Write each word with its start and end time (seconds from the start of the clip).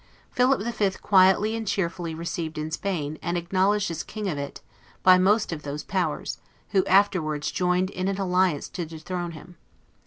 Philip 0.31 0.63
the 0.63 0.73
Fifth 0.73 1.03
quietly 1.03 1.55
and 1.55 1.67
cheerfully 1.67 2.15
received 2.15 2.57
in 2.57 2.71
Spain, 2.71 3.19
and 3.21 3.37
acknowledged 3.37 3.91
as 3.91 4.01
King 4.01 4.27
of 4.29 4.35
it, 4.35 4.59
by 5.03 5.19
most 5.19 5.51
of 5.51 5.61
those 5.61 5.83
powers, 5.83 6.39
who 6.69 6.83
afterward 6.87 7.43
joined 7.43 7.91
in 7.91 8.07
an 8.07 8.17
alliance 8.17 8.67
to 8.69 8.83
dethrone 8.83 9.33
him. 9.33 9.57